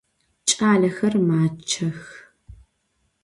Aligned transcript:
Ç'alexer 0.47 1.13
maççex. 1.27 1.99